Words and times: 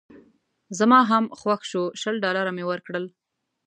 زما 0.79 0.99
هم 1.11 1.25
خوښ 1.39 1.61
شو 1.71 1.83
شل 2.01 2.15
ډالره 2.23 2.51
مې 2.57 2.63
ورکړل. 2.67 3.05